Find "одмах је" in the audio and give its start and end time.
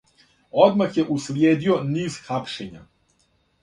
0.67-1.05